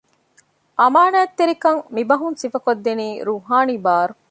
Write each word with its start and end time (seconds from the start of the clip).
އަމާނާތްތެރިކަން 0.79 1.79
މި 1.95 2.03
ބަހުން 2.09 2.37
ސިފަކޮށް 2.41 2.83
ދެނީ 2.85 3.07
ރޫޙާނީ 3.27 3.75
ބާރު 3.85 4.13